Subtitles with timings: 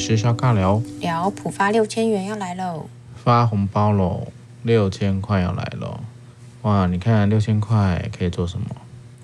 [0.00, 2.88] 吃烧尬聊，聊浦发六千元要来喽，
[3.22, 4.28] 发红包喽，
[4.62, 6.00] 六千块要来喽，
[6.62, 6.86] 哇！
[6.86, 8.66] 你看六千块可以做什么？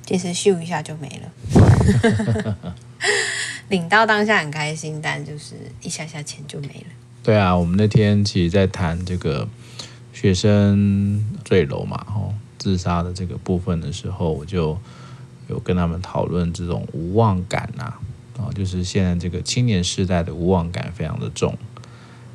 [0.05, 2.57] 其实咻一下就没了，
[3.71, 6.93] 领到当下很开心，但就是一下下钱就没了。
[7.23, 9.49] 对啊，我们那天其实在谈这个
[10.13, 14.79] 学生坠楼嘛，吼，自杀的这个部分的时候，我就
[15.49, 17.99] 有跟他们讨论这种无望感啊。
[18.39, 21.57] 啊，就是现在这个青年世代的无望感非常的重，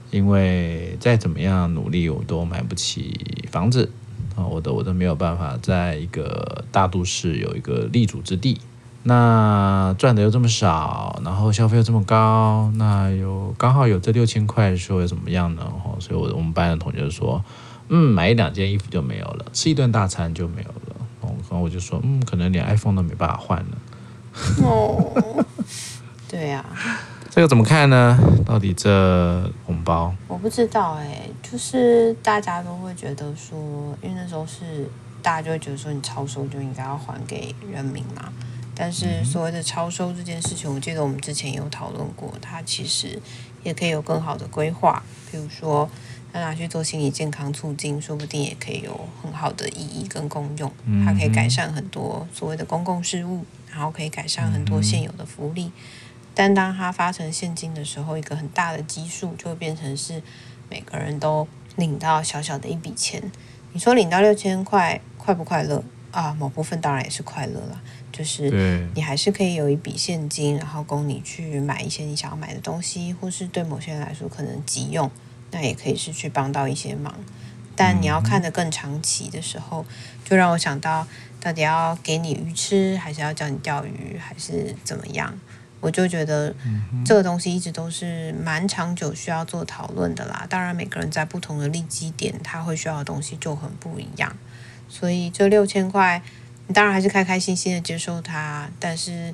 [0.09, 3.15] 因为再怎么样努力，我都买不起
[3.51, 3.91] 房子
[4.35, 8.59] 啊，我都我都没有办法在一个大都市有一个立足之地。
[9.03, 15.71] 那赚的又这么少，然后消费又这么高，那有刚好有这六千块的时候又怎么样呢？
[15.99, 17.43] 所以我我们班的同学说，
[17.89, 20.95] 嗯，买一两件衣服就没有了，吃一顿大餐就没有了。
[21.49, 23.77] 然后我就说，嗯，可能连 iPhone 都没办法换了。
[24.63, 25.45] 哦。
[26.27, 28.17] 对呀、啊，这个怎么看呢？
[28.45, 33.57] 到底这红包我不知道哎，就是大家都会觉得说，
[34.01, 34.89] 因为那时候是
[35.21, 38.31] 大家就会觉得说，你超收就应该要还给人民嘛。
[38.73, 43.21] 但是所谓的超收这件事情，我记得我们之前有讨论过，它其实
[43.63, 45.87] 也可以有更好的规划，比如说
[46.33, 50.71] 他拿去做心理健康促进，说不定也可以有很好的意义跟功用。
[51.05, 55.71] 它可以改善很多所谓的公共事务，然后可以改善很多现有的福利。
[56.33, 60.23] 但当它发成现金的时候，一个很大的基数就会变成是
[60.69, 63.21] 每个人都领到小小的一笔钱。
[63.73, 66.33] 你说领到六千块，快不快乐啊？
[66.39, 75.11] 某部分当然也是快乐啦，就是你还是可以有一笔现金，然后供你去买一些你想要买的东西，或是对某些人来说可能急用，
[75.51, 77.13] 那也可以是去帮到一些忙。
[77.75, 79.85] 但你要看得更长期的时候，
[80.25, 81.07] 就让我想到，
[81.39, 85.33] 到底要给你鱼吃，还是要教你钓鱼，还是怎么样？
[85.79, 86.53] 我就觉得
[87.03, 90.45] 这个东西一直都是蛮长久需要做讨论的啦。
[90.47, 94.37] 当然，每个人在不同的利基点，他会需要的东西就很不一样。
[94.87, 96.21] 所以这六千块，
[96.67, 98.69] 你当然还是开开心心的接受它。
[98.79, 99.33] 但是，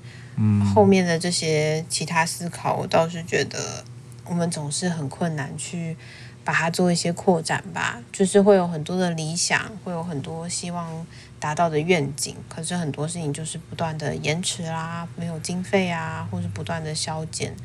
[0.73, 3.83] 后面的这些其他思考，我倒是觉得
[4.29, 5.95] 我们总是很困难去
[6.43, 8.01] 把它做一些扩展吧。
[8.11, 11.05] 就是会有很多的理想，会有很多希望。
[11.39, 17.55] 达到的愿景，可是很多事情就是不断的延迟啦，没有经费啊，或是不断的削减，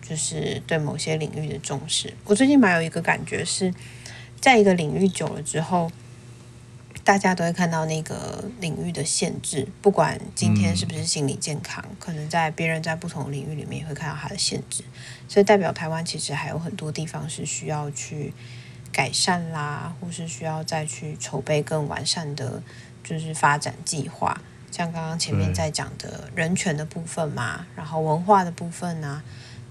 [0.00, 2.14] 就是对某些领域的重视。
[2.24, 3.74] 我最近蛮有一个感觉是，
[4.40, 5.92] 在一个领域久了之后，
[7.08, 14.84] 大家都会看到那个领域的限制，不管今天是不是心理健康，嗯、可能在别人在不同领域里面也会看到它的限制，
[15.26, 18.34] 所以代表台湾其实还有很多地方是需要去
[18.92, 22.62] 改善啦，或是需要再去筹备更完善的。
[23.02, 24.38] 就是发展计划，
[24.70, 29.22] 像刚刚前面在讲的人权的部分嘛，然后文化的部分啊，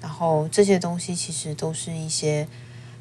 [0.01, 2.47] 然后这些东西其实都是一些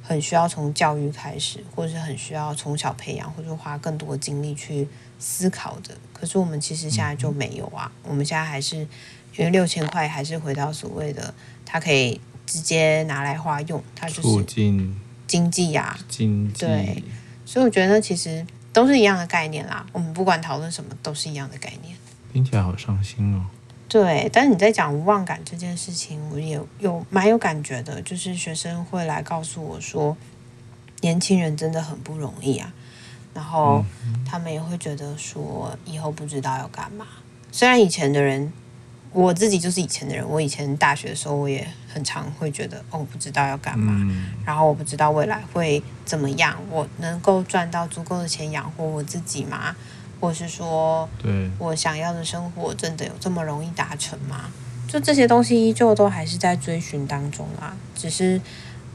[0.06, 5.96] 很需要从教育开始，或者是很需要从小培养，或者花更多精力去思考的。
[6.12, 11.34] 可是我们其实现在就没有啊，我们现在还是因为六千块还是回到所谓的，
[11.64, 14.44] 它可以直接拿来花用，它就是
[15.26, 17.02] 经济呀，经济对，
[17.44, 18.46] 所以我觉得其实。
[18.76, 21.96] 都是一样的概念啦，我们不管讨论什么，都是一样的概念。
[22.30, 23.46] 听起来好伤心哦。
[23.88, 28.02] 对，但是你在讲无望感这件事情，我也有，蛮有感觉的。
[28.02, 30.16] 就是学生会来告诉我说，
[31.00, 32.72] 年轻人真的很不容易啊。
[33.34, 33.84] 然后
[34.24, 37.06] 他们也会觉得说，以后不知道要干嘛。
[37.50, 38.52] 虽然以前的人。
[39.12, 49.74] 我自己就是以前的人，我以前大学的时候，我也很常会觉得，哦，我不知道要干嘛，嗯，然后我不知道未来会怎么样，我能够赚到足够的钱养活我自己吗？
[50.20, 54.50] 或是说，对，我想要的生活真的有这么容易达成吗？
[54.88, 58.40] 就这些东西依旧都还是在追寻当中啊，只是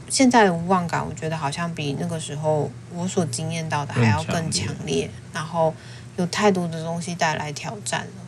[0.08, 5.74] 现在的无望感，我觉得好像比那个时候我所经验到的还要更强烈，然后
[6.16, 8.22] 有太多的东西带来挑战了。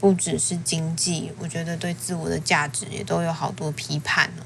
[0.00, 4.44] 不只是经济，我觉得对自我的价值也都有好多批判了。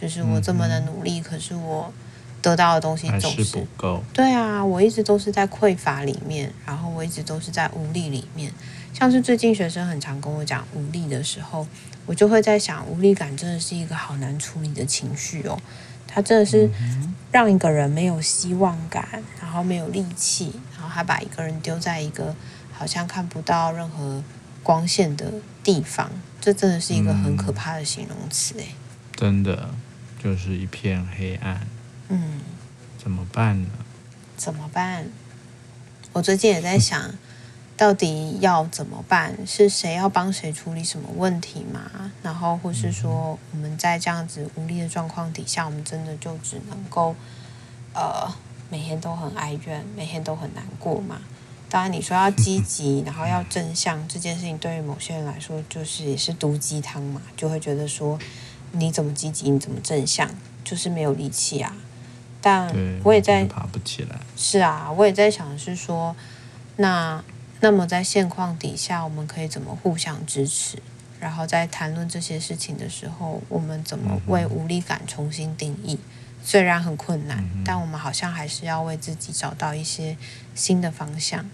[0.00, 1.92] 就是我这么的努力，嗯、可是我
[2.40, 4.02] 得到的东西总是，是不够。
[4.12, 8.52] 对啊，我一直都是在匮乏里面，然后我一直都是在无力里面。
[8.92, 11.66] 像是最近学生很常跟我讲无力的时候，
[12.06, 15.58] 我就会在想，无力感真的是一个好难处理的情绪哦。
[16.06, 16.68] 它真的是
[17.30, 22.34] 让一个人没有希望感，然后没有力气，然后还把一个人丢在一个
[22.72, 24.22] 好像看不到任何。
[24.60, 25.32] 光线的
[25.64, 26.10] 地方，
[26.42, 28.74] 这真的是一个很可怕的形容词哎、嗯，
[29.16, 29.70] 真的
[30.22, 31.66] 就是一片黑暗。
[32.08, 32.40] 嗯，
[32.96, 33.68] 怎么办呢？
[34.36, 35.06] 怎么办？
[36.12, 37.12] 我最近也在想，
[37.76, 39.36] 到底要怎么办？
[39.46, 42.12] 是谁要帮谁处理什么问题吗？
[42.22, 47.14] 然后或是说我们在这样子无力的状况底下，我们真的就只能够
[47.94, 48.32] 呃
[48.70, 51.20] 每天都很哀怨，每天都很难过吗？
[51.70, 58.18] 当然，你说要积极，然后要正向，这件事情对于某些人来说，就是也是毒鸡汤嘛，就会觉得说，
[58.72, 60.30] 你怎么积极，你怎么正向，
[60.64, 61.76] 就是没有力气啊。
[62.40, 64.18] 但我也在爬不起来。
[64.36, 66.14] 是啊，我也在想是说，
[66.76, 67.22] 那
[67.60, 70.78] 那么在现况底下，我们可以怎么互相支持？
[71.20, 75.98] 然后在谈论这些事情的时候，我们怎么为无力感重新定义？
[76.42, 80.16] 虽然很困难，但我们好像还是要为自己找到一些
[80.54, 81.44] 新的方向。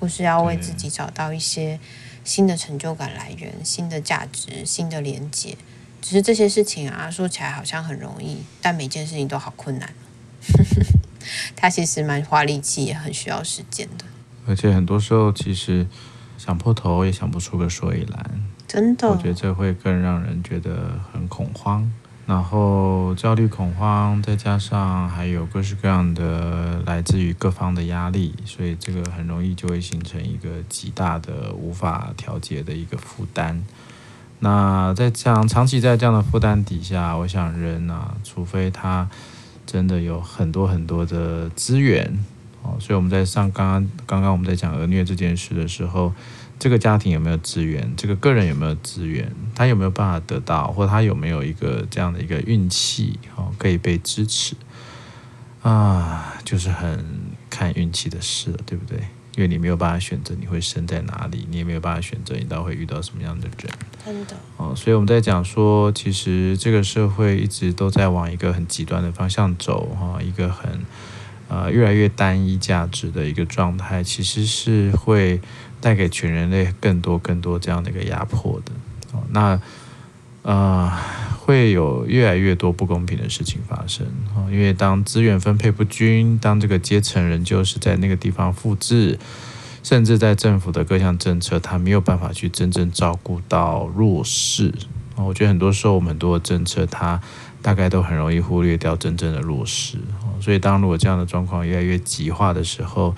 [0.00, 1.78] 或是要为自己找到一些
[2.24, 5.56] 新的成就感来源、新的价值、新的连接。
[6.00, 9.94] 只是这些事情啊，说起来好像很容易，但每件事情都好困难。
[11.56, 14.04] 它其实蛮花力气，也很需要时间的。
[14.46, 15.86] 而且很多时候，其实
[16.36, 18.42] 想破头也想不出个所以然。
[18.66, 21.90] 真的，我觉得这会更让人觉得很恐慌。
[22.24, 33.62] 然后焦虑、恐慌，再加上还有各式各样的来自于各方的压力，所以这个很容易就会形成一个极大的无法调节的一个负担。
[34.38, 39.08] 那在这样长期在这样的负担底下，我想人啊，除非他
[39.66, 42.24] 真的有很多很多的资源
[42.62, 46.12] 哦，所以我们在上刚刚刚刚我们在讲儿虐这件事的时候。
[46.58, 47.92] 这个家庭有没有资源？
[47.96, 49.28] 这个个人有没有资源？
[49.52, 54.54] 他有没有办法得到，或他有没有一个这样的一个运气，哦，可以被支持
[55.62, 56.34] 啊？
[56.44, 57.04] 就是很
[57.50, 59.00] 看运气的事了，对不对？
[59.36, 63.72] 因为你没有办法选择你会生在哪里，你也没有办法选择你到会遇到什么样的人。
[64.04, 70.80] 真的哦，所以我们在讲说，其实这个社会一直都在往一个很极端的方向走，哈，一个很
[71.48, 75.40] 呃越来越单一价值的一个状态，其实是会。
[75.82, 78.70] 带给全人类更多更多这样的一个压迫的，
[79.10, 79.60] 哦，那
[80.42, 80.96] 呃
[81.44, 89.18] 会有越来越多不公平的事情发生，啊，因为当资源分配不均，当这个阶层仍旧是在那个地方复制，
[89.82, 94.72] 甚至在政府的各项政策，他没有办法去真正照顾到弱势，
[95.16, 97.20] 啊，我觉得很多时候我们很多的政策，它
[97.60, 103.12] 大概都很容易忽略掉真正的弱势，哦，所以当如果这样的状况越来越极化的时候，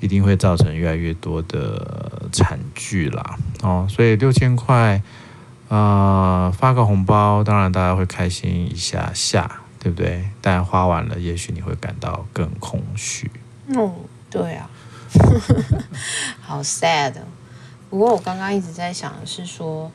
[0.00, 5.02] 一定会造成越来越多的惨剧啦，哦，所以六千块，
[5.68, 10.28] 呃，发个红包，当然大家会开心一下下，对不对？
[10.40, 13.30] 但花完了，也许你会感到更空虚。
[13.66, 13.94] 嗯，
[14.30, 14.70] 对啊，
[16.40, 17.14] 好 sad。
[17.90, 19.90] 不过我刚刚一直在想的是说，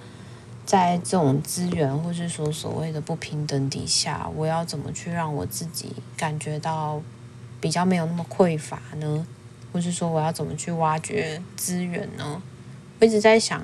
[0.65, 7.01] 在这种资源或是说所谓的不平等底下，我要怎么去让我自己感觉到
[7.61, 9.27] 比较没有那么匮乏呢？
[9.71, 12.41] 或是说我要怎么去挖掘资源呢？
[12.99, 13.61] 我一直在想，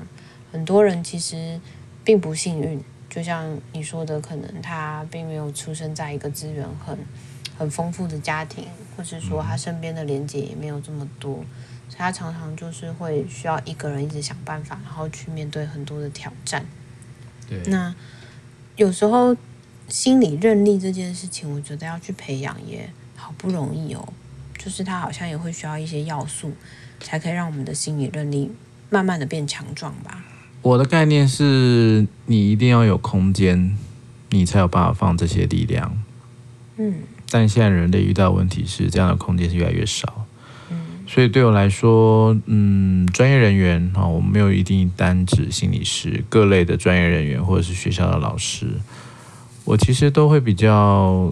[0.51, 1.59] 很多人其实
[2.05, 6.97] 并不幸运，就像你说的，可能他并没有出生在一个资源很
[7.57, 8.65] 很丰富的家庭，
[8.95, 11.33] 或是说他身边的连接也没有这么多，
[11.89, 16.63] 所以他常常就是会需要一个人一直想办法，然后去面对很多的挑战。
[17.49, 17.95] 对，那
[18.75, 19.35] 有时候
[19.87, 24.13] 心理韧力这件事情，我觉得要去培养也好不容易哦。
[24.57, 26.51] 就是他好像也会需要一些要素，
[26.99, 28.51] 才可以让我们的心理韧力
[28.89, 30.24] 慢慢的变强壮吧。
[30.65, 33.77] 我的概念是你一定要有空间，
[34.31, 35.95] 你才有办法放这些力量。
[36.77, 36.91] 嗯，
[37.29, 40.25] 但现在人类遇到的问题是，这样的空间是越来越少。
[40.71, 48.65] 嗯，所以对我来说，嗯，专业人员啊，我们没有一定单指心理师，各类的专业人员或者是学校的老师，
[49.65, 51.31] 我其实都会比较。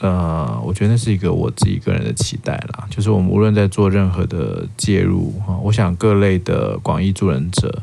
[0.00, 7.82] 呃，我觉得那是一个我自己个人的期待啦，就是我们无论在做任何的介入哈，我想各类的广义助人者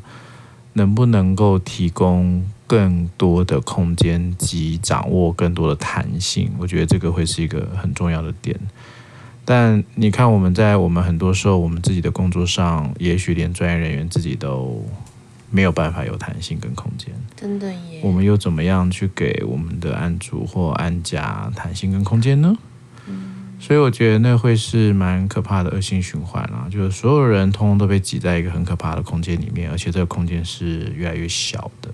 [0.75, 8.57] 能不能够提供更多的空间及掌握更多的弹性，我觉得这个会是一个很重要的点。
[9.43, 14.85] 但你看，我们在我们很多时候，我们自己的工作上，也许连专业人员自己都。
[15.51, 18.01] 没有办法有弹性跟空间，真的耶。
[18.03, 22.57] 我们又怎么样去给我们的案主或案家弹性跟空间呢？
[23.59, 26.67] 所以我觉得那会是蛮可怕的恶性循环啊！
[26.69, 31.89] 就是所有人通通都被挤在一个很可怕的空间里面，而且这个空间是越来越小的。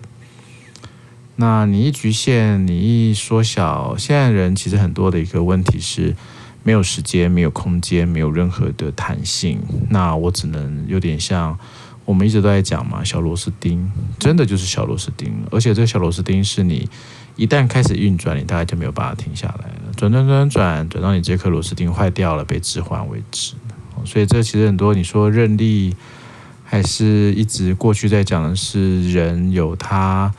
[1.36, 6.16] 那你一局限，你一缩小，现在人其实很多的一个问题是
[6.64, 9.60] 没有时间、没有空间、没有任何的弹性。
[9.90, 11.58] 那我只能有点像。
[12.04, 16.90] 我们一直都在讲嘛，小螺丝钉真的就是小螺丝钉，而且这个小螺丝钉是你
[17.36, 23.54] 一旦开始运转，你大概就没有办法停下来，转转转转转到你这颗螺丝钉坏掉了被置换为止。
[24.06, 25.96] 所以这其实很多你说韧力
[26.64, 30.34] 还是一直过去在讲的是人有他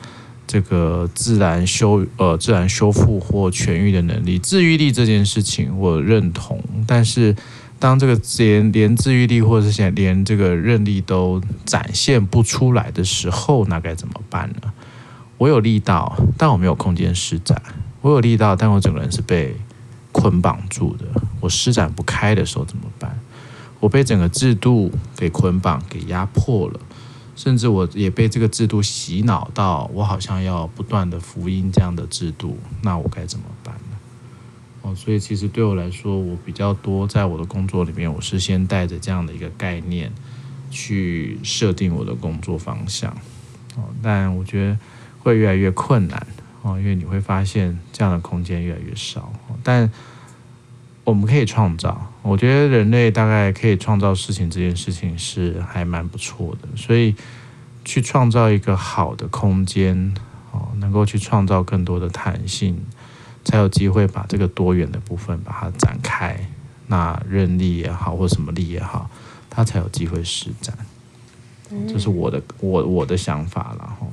[0.45, 7.35] 这个自然修呃自然修复或痊愈的能力，治愈力这件事情我认同，但是
[7.79, 14.73] 当这个连连治愈力或者是连这个韧力都展现不出来的时候，那该怎么办呢？
[15.37, 17.57] 我有力道，但我没有空间施展；
[18.03, 19.55] 我有力道，但我整个人是被
[20.11, 21.05] 捆绑住的，
[21.39, 23.17] 我施展不开的时候怎么办？
[23.79, 26.79] 我被整个制度给捆绑、给压迫了，
[27.35, 33.97] 甚至我也被这个制度洗脑到，我好像要不断的福音这样的制度，那我该怎么办呢？
[34.81, 40.11] 哦，所以其实对我来说，我比较多在我的工作里面，我是先带着这样的一个概念
[40.69, 43.11] 去设定我的工作方向。
[43.77, 44.77] 哦，但我觉得
[45.19, 46.27] 会越来越困难
[46.63, 49.31] 哦，因为你会发现这样的空间越来越少，
[49.63, 49.91] 但。
[51.05, 56.77] 我们可以创造，我觉得人类大概可以创造事情，这件事情是还蛮不错的。
[56.77, 57.13] 所以，
[57.83, 60.13] 去创造一个好的空间，
[60.53, 62.81] 哦，能够去创造更多的弹性，
[63.43, 66.39] 才有机会把这个多元的部分把它展开。
[66.87, 69.09] 那任力也好，或什么力也好，
[69.49, 70.73] 它才有机会施展。
[71.85, 74.07] 这是我的我我的想法了哈。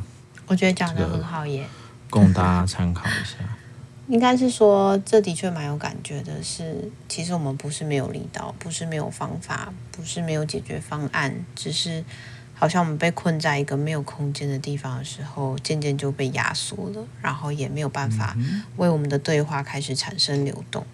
[0.48, 1.64] 我觉得讲的很好耶，
[2.10, 3.36] 供大家参考一下。
[4.08, 6.64] 应该是说，这的确蛮有感觉的是。
[6.64, 12.04] 是其实我们不是没有力道，不是没有方法，不是没有解决方案，只是
[12.52, 18.36] 好像我们被困在一个没有空间的地方的时候，渐渐就被压缩了，然后也没有办法
[18.76, 20.84] 为我们的对话开始产生流动。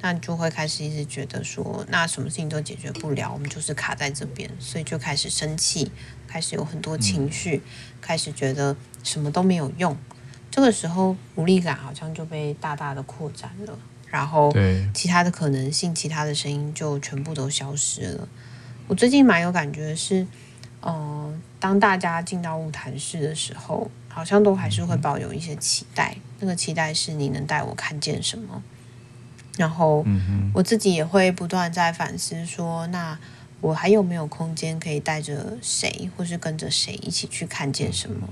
[0.00, 5.92] 那就会开始一直觉得说，那什么事情都解决不了，我们就是卡在这边，所以就开始生气，
[6.26, 7.62] 开始有很多情绪，
[8.00, 8.74] 开始觉得
[9.04, 9.96] 什么都没有用。
[10.52, 14.54] 这个时候无力感好像就被大大的扩展了，然后
[14.92, 18.28] 其他的可能性、其他的声音就全部都消失了。
[18.86, 20.20] 我最近蛮有感觉的是，
[20.82, 26.14] 嗯、呃，当大家进到舞谈室的时候，好像都还是会抱有一些期待。
[26.40, 28.62] 那个期待是你能带我看见什么？
[29.56, 30.04] 然后
[30.52, 33.18] 我自己也会不断在反思说，那
[33.62, 38.28] 我还有没有空间可以带着谁，或是跟着谁一起去看见什么？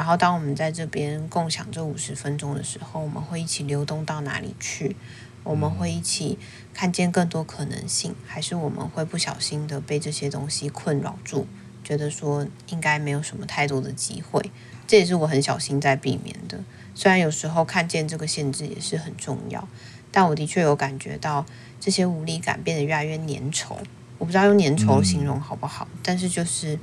[0.00, 4.96] 然后，当我们在这边共享这五十分钟的时候，我们会一起流动到哪里去？
[5.44, 6.38] 我们会一起
[6.72, 11.46] 看见更多可能性，还是我们会不小心的被这些东西困扰住，
[11.84, 14.50] 觉得说应该没有什么太多的机会？
[14.86, 16.64] 这也是我很小心在避免的。
[16.94, 19.68] 虽然有时候看见这个限制也是很重要，
[20.10, 21.44] 但我的确有感觉到
[21.78, 23.76] 这些无力感变得越来越粘稠。
[24.16, 26.78] 我不知道用粘稠形容好不好，嗯、但是就是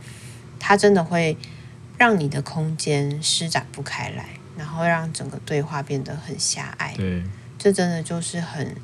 [0.59, 1.36] 它真的会。
[1.98, 6.94] 让你的空间施展不开来，然后让整个对话变得很狭隘。
[6.96, 7.24] 对，
[7.58, 8.75] 这真的就是很，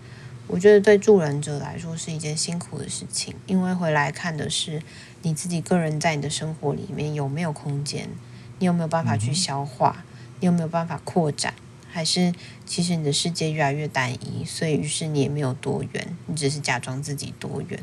[0.48, 4.82] 我觉得对助人者来说是一件辛苦的事情，因为回来看的是
[5.22, 8.10] 你自己个人在你的生活里面有没有空间，
[8.58, 10.06] 你有没有办法去消化，嗯、
[10.40, 11.54] 你有没有办法扩展，
[11.92, 12.34] 还是
[12.66, 17.80] 其实你的世界越来越单一，所以于是你也没有多元，你只是假装自己多元，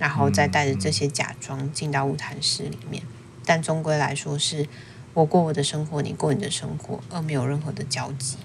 [0.00, 3.02] 然后再带着这些假装进到舞台室里面。
[3.44, 4.66] 但终归来说，是
[5.12, 8.36] 我过我的生活，你过你的生活，而没有任何的交集。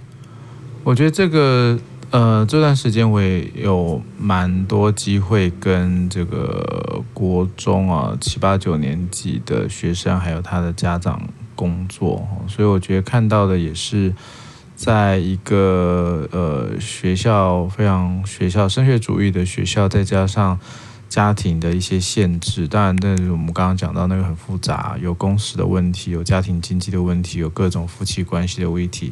[0.84, 1.80] 我觉得这个
[2.12, 11.22] 呃，这段时间我也有蛮多机会跟这个国中啊七八九年级的学生，还有他的家长
[11.56, 14.14] 工作，所以我觉得看到的也是，
[14.76, 20.60] 在一个呃学校非常学校升学主义的学校，再加上。
[21.10, 29.12] 家庭的一些限制，当然，但是我们刚刚讲到那个很复杂，有工时的问题，有家庭经济的问题，有各种夫妻关系的问题。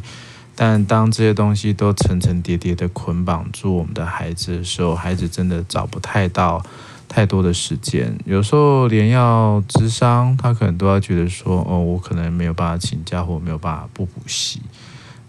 [0.56, 6.64] 但当这些东西都层层叠叠的捆绑住我们的孩子的时候，孩子真的找不太到
[7.08, 8.16] 太多的时间。
[8.26, 14.62] 有时候连要智商，他可能都要觉得说，哦，我可能没有办法请假，或没有办法不补习，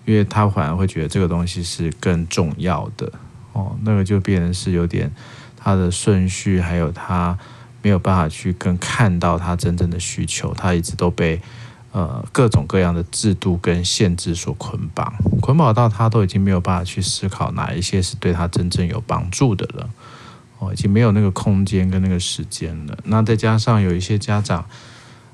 [0.04, 3.10] 因为他反而会觉得这个东西是更重要的。
[3.54, 5.10] 哦，那个就变成是有点。
[5.68, 7.36] 他的顺序，还有他
[7.82, 11.42] 没有办法去更看到他真正的需求，他一直都被
[11.92, 19.90] 呃各种各样的制度跟限制所捆绑，捆绑到他都已经没有办法去思考哪一些是对他真正有帮助的了，
[20.58, 22.96] 哦，已经没有那个空间跟那个时间了。
[23.04, 24.64] 那再加上有一些家长，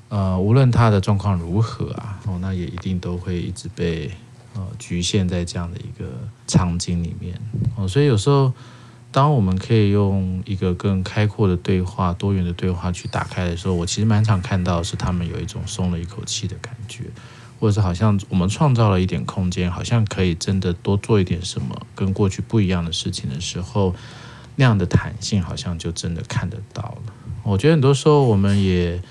[0.09, 4.11] 呃，无论他的状况如何啊，哦，那也一定都会一直被
[4.53, 6.05] 呃局限在这样的一个
[6.45, 7.39] 场景里面，
[7.77, 8.51] 哦，所以有时候。
[9.15, 17.05] 当我们可以用一个更开阔的对话、多元的对话去打开的时候，我其实蛮常看到是他们有一种松了一口气的感觉，
[17.57, 23.95] 或者是好像我们创造了一点空间，好像可以真的多做一点什么跟过去不一样的事情的时候，
[24.57, 27.13] 那样的弹性好像就真的看得到了。
[27.43, 29.01] 我觉得很多时候我们也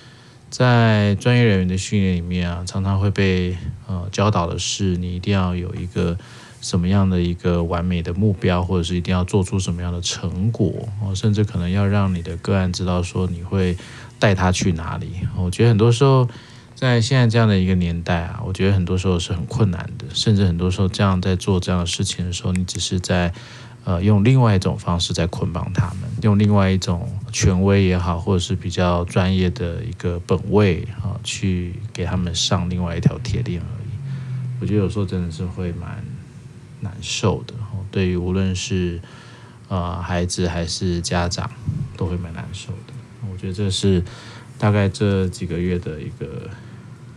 [0.51, 3.57] 在专业人员的训练里面啊，常常会被
[3.87, 6.19] 呃教导的是，你一定要有一个
[6.65, 13.77] 什么样的一个完美的目标，或者是一定要做出什么样的成果，哦，甚至可能要让你的个案知道说你会
[14.19, 15.13] 带他去哪里。
[15.37, 16.27] 我觉得很多时候
[16.75, 23.33] 在现在这样的一个年代啊，我觉得很多时候是很困难的，甚至很多时候这样在做这样的事情的时候，你只是在。
[23.87, 33.91] 呃，用另外一种方式在捆绑他们，用另外一种权威也好，或者是比较专业的一个本位啊，去给他们上另外一条铁链而已。
[34.59, 36.03] 我觉得有时候真的是会蛮
[36.85, 37.55] 难受的，
[37.91, 39.01] 对于无论是
[39.67, 41.51] 呃孩子还是家长，
[41.97, 42.95] 都会蛮难受的。
[43.29, 44.01] 我觉得这是
[44.57, 46.49] 大概这几个月的一个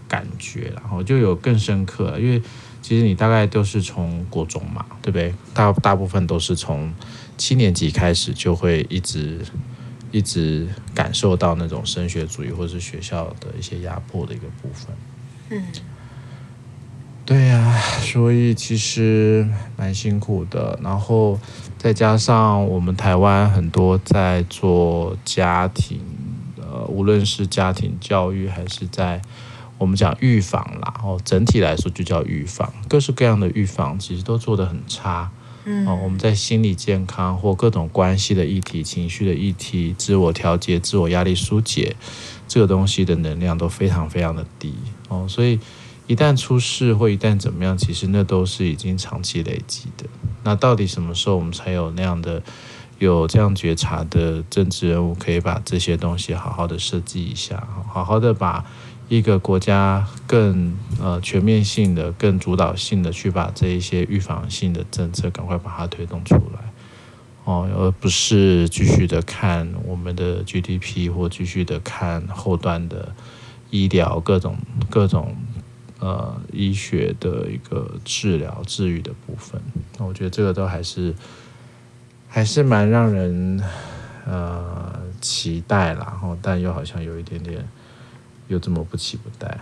[0.08, 2.42] 感觉，然后就有更深刻，因为。
[2.80, 5.34] 其实你大概都是从国中嘛，对不对？
[5.54, 6.94] 大大部分都是从
[7.36, 9.42] 七年级开始，就会一直
[10.10, 14.96] 一直感受到那种升学主义或者是学校的一些压迫的一个部分。
[15.50, 15.62] 嗯，
[17.28, 20.80] 对呀、啊，所以其实蛮辛苦的。
[20.82, 21.38] 然后
[21.78, 26.00] 再加上我们台湾很多在做家庭，
[26.56, 29.22] 呃，无论是家庭教育还是在。
[29.80, 35.30] 我们讲预防啦，哦，整体来说就叫预防，各式各样的预防其实都做得很差。
[35.66, 41.96] 嗯，哦，我们在心理健康或各种关系的议题、情绪的议题、自我调节、自我压力疏解，
[42.48, 44.74] 这个东西的能量都非常非常的低。
[45.10, 45.60] 哦，所以
[46.08, 50.06] 一旦出事或一旦怎么样，其实那都是已经长期累积的。
[50.44, 52.42] 那到底什么时候我们才有那样的
[52.98, 58.66] 有这样觉察的政治人物，可以把这些东西好好的设计一下，好好的把。
[59.10, 66.74] 一个国家更呃全面性的、更主导性的去把这一些预防性的政策赶快把它推动出来，
[67.46, 73.16] 哦，而不是继续的看我们的 GDP 或继续的看后端的
[73.70, 74.58] 医疗各种
[74.90, 75.34] 各种
[76.00, 79.62] 呃医学的一个治疗治愈的部分。
[79.98, 81.14] 那我觉得这个都还是
[82.28, 83.64] 还是蛮让人
[84.26, 87.68] 呃期待啦，然后但又好像有一点点。
[88.50, 89.60] 又这么不期不待，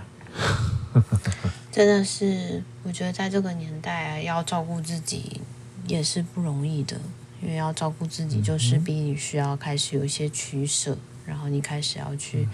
[1.73, 5.41] 真的是，我觉得在这个年代要照顾自己
[5.87, 6.95] 也是不容易的，
[7.41, 12.47] 因为要照顾自己，就是比你需要开始有一些取舍，然后你开始要去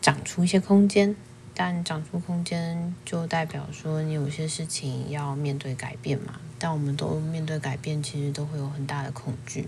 [0.00, 1.14] 长出一些空间，
[1.56, 6.38] 但长出空间就代表说你有些事情要面对改变嘛。
[6.58, 9.66] 但我们都面对改变，其实都会有很大的恐惧，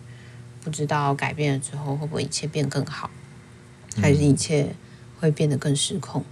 [0.62, 3.10] 不知道改变了之后会不会一切变更好，
[3.96, 4.74] 还是一切。
[5.20, 6.24] 会变得更失控，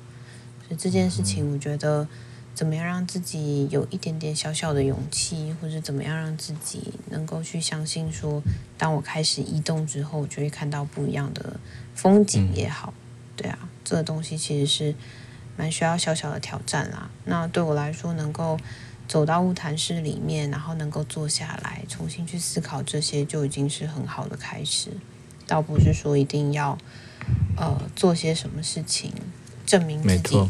[0.64, 2.06] 所以这件事情，我觉得
[2.54, 8.40] 怎么样让自己有一点点小小的勇气，或者怎么样让自己能够去相信说，
[8.78, 11.58] 当我开始移动之后，我就会看到不一样的
[11.96, 12.94] 风景也好，
[13.34, 14.94] 对啊，这个东西其实是
[15.56, 17.10] 蛮需要小小的挑战啦。
[17.24, 18.58] 那对我来说，能够
[19.08, 24.90] 走到物谈室里面，然后能够坐下来重新去思考这些，就已经是很好的开始，
[25.46, 26.78] 倒不是说一定要。
[27.56, 29.10] 呃，做些什么事情
[29.64, 30.48] 证明自己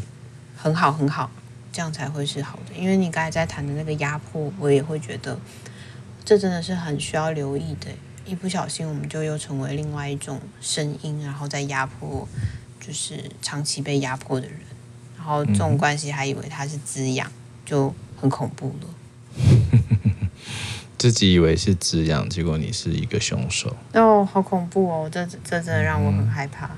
[0.55, 1.31] 很好很好，
[1.73, 2.75] 这样才会是好的。
[2.75, 5.39] 因为你刚才在谈的那个压迫，我也会觉得
[6.23, 7.89] 这真的是很需要留意的。
[8.27, 12.29] 一不小心，我们就又成为另外一种声音，然后再压迫，
[12.79, 14.59] 就是长期被压迫的人。
[15.27, 17.29] 然后这种关系还以为他是滋养，
[17.65, 18.87] 就很恐怖了。
[20.97, 23.75] 自己以为是滋养，结果你是一个凶手。
[23.95, 25.11] 哦，好恐怖哦！
[25.11, 26.71] 这这真的让我很害怕。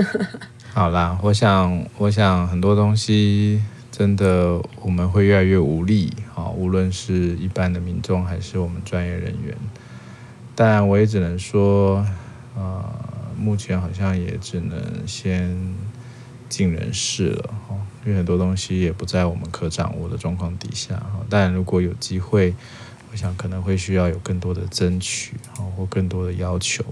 [0.72, 9.54] 好啦，我想，我想很多东西真的我们会越来越无力啊，无论是一般的民众还是我们专业人员。
[10.54, 12.02] 但我也只能说，
[12.56, 12.82] 呃，
[13.36, 15.54] 目前好像也只能先
[16.52, 21.24] 尽人事了哈，因为很多东西也不在我们可掌握的状况底下哈。
[21.30, 22.54] 但如果有机会，
[23.10, 25.34] 我想可能会需要有更多的争取，
[25.74, 26.84] 或更多的要求，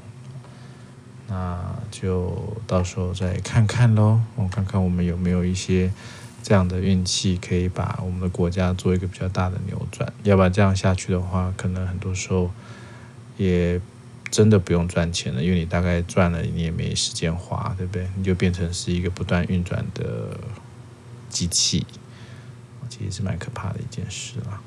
[1.28, 4.22] 那就到时候再看看喽。
[4.34, 5.92] 我看看我们有没有一些
[6.42, 10.10] 这样的运气，可以把我们的国家做一个比较大的扭转。
[10.22, 12.50] 要不然这样下去的话，可能很多时候
[13.36, 13.78] 也
[14.30, 18.06] 真的不用赚钱了，因为你大概赚了，你也没时间花，对不对？
[18.16, 20.38] 你就变成是一个不断运转的
[21.28, 21.84] 机器，
[22.88, 24.60] 其实是蛮可怕的一件事啦。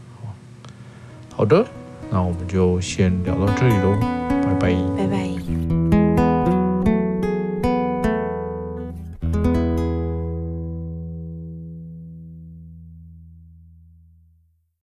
[1.35, 1.65] 好的，
[2.11, 3.97] 那我们就先聊到这里喽，
[4.43, 5.82] 拜拜，拜拜。